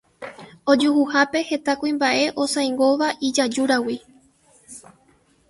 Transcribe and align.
Ojuhuhápe 0.71 1.41
heta 1.49 1.73
kuimba'e 1.81 2.23
osãingóva 2.43 3.07
ijajúrigui. 3.27 3.97